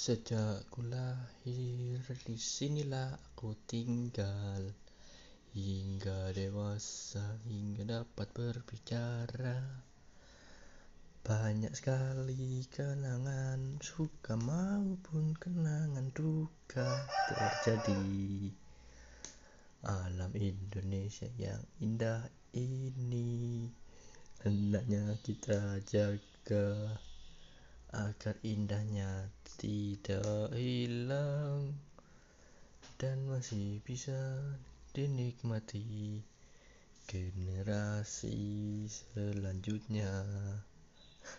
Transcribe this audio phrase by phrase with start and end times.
[0.00, 4.72] Sejak ku lahir di sinilah aku tinggal.
[5.52, 9.60] Hingga dewasa, hingga dapat berbicara.
[11.20, 18.48] Banyak sekali kenangan suka maupun kenangan duka terjadi.
[19.84, 22.24] Alam Indonesia yang indah
[22.56, 23.68] ini
[24.40, 26.96] Hendaknya kita jaga
[27.90, 29.34] Agar indahnya
[30.00, 31.76] tidak hilang
[32.96, 34.16] dan masih bisa
[34.96, 36.24] dinikmati
[37.04, 40.24] generasi selanjutnya.